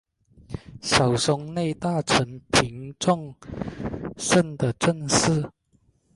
[0.81, 3.35] 小松内大臣平重
[4.17, 5.51] 盛的正室。